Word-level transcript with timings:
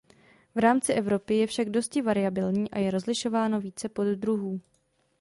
V 0.55 0.57
rámci 0.57 0.93
Evropy 0.93 1.33
je 1.35 1.47
však 1.47 1.69
dosti 1.69 2.01
variabilní 2.01 2.71
a 2.71 2.79
je 2.79 2.91
rozlišováno 2.91 3.61
více 3.61 3.89
poddruhů. 3.89 4.61